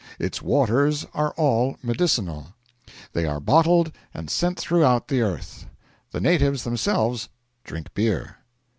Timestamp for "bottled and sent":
3.39-4.57